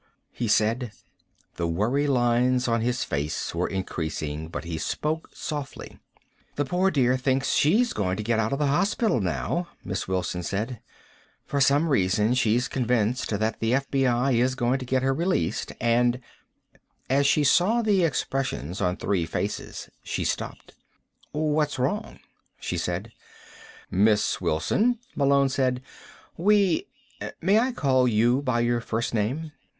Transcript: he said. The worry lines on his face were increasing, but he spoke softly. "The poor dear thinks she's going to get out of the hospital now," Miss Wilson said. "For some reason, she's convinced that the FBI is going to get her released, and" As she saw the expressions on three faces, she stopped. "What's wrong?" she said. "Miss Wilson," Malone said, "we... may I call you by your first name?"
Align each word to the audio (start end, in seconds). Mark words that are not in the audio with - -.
he 0.31 0.47
said. 0.47 0.91
The 1.57 1.67
worry 1.67 2.07
lines 2.07 2.67
on 2.67 2.81
his 2.81 3.03
face 3.03 3.53
were 3.53 3.67
increasing, 3.67 4.47
but 4.47 4.63
he 4.63 4.79
spoke 4.79 5.29
softly. 5.31 5.99
"The 6.55 6.65
poor 6.65 6.89
dear 6.89 7.17
thinks 7.17 7.51
she's 7.53 7.93
going 7.93 8.17
to 8.17 8.23
get 8.23 8.39
out 8.39 8.51
of 8.51 8.57
the 8.57 8.65
hospital 8.65 9.21
now," 9.21 9.67
Miss 9.85 10.07
Wilson 10.07 10.41
said. 10.41 10.79
"For 11.45 11.61
some 11.61 11.87
reason, 11.87 12.33
she's 12.33 12.67
convinced 12.67 13.29
that 13.39 13.59
the 13.59 13.73
FBI 13.73 14.37
is 14.39 14.55
going 14.55 14.79
to 14.79 14.85
get 14.87 15.03
her 15.03 15.13
released, 15.13 15.71
and" 15.79 16.19
As 17.07 17.27
she 17.27 17.43
saw 17.43 17.83
the 17.83 18.03
expressions 18.03 18.81
on 18.81 18.97
three 18.97 19.27
faces, 19.27 19.87
she 20.03 20.23
stopped. 20.25 20.73
"What's 21.31 21.77
wrong?" 21.77 22.19
she 22.59 22.75
said. 22.75 23.11
"Miss 23.91 24.41
Wilson," 24.41 24.97
Malone 25.15 25.49
said, 25.49 25.79
"we... 26.37 26.87
may 27.39 27.59
I 27.59 27.71
call 27.71 28.07
you 28.07 28.41
by 28.41 28.61
your 28.61 28.81
first 28.81 29.13
name?" 29.13 29.51